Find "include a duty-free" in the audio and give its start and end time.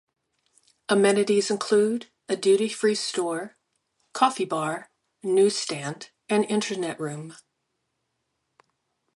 1.51-2.95